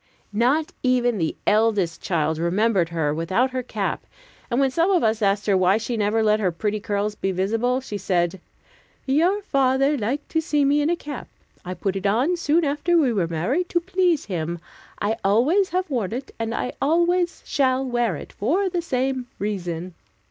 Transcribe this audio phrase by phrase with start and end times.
[0.33, 4.07] Not even the eldest child remembered her without her cap,
[4.49, 7.31] and when some of us asked her why she never let her pretty curls be
[7.31, 8.41] visible, she said,
[9.05, 11.27] "Your father liked to see me in a cap.
[11.63, 14.57] I put it on soon after we were married, to please him;
[14.99, 19.93] I always have worn it, and I always shall wear it, for the same reason."